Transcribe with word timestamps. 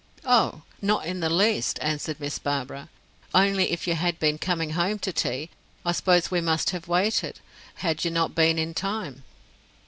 "Oh, 0.25 0.63
not 0.81 1.05
in 1.05 1.19
the 1.19 1.29
least," 1.29 1.77
answered 1.79 2.19
Miss 2.19 2.39
Barbara. 2.39 2.89
"Only 3.35 3.69
if 3.71 3.85
you 3.85 3.93
had 3.93 4.17
been 4.17 4.39
coming 4.39 4.71
home 4.71 4.97
to 4.97 5.13
tea, 5.13 5.51
I 5.85 5.91
suppose 5.91 6.31
we 6.31 6.41
must 6.41 6.71
have 6.71 6.87
waited, 6.87 7.39
had 7.75 8.03
you 8.03 8.09
not 8.09 8.33
been 8.33 8.57
in 8.57 8.73
time." 8.73 9.21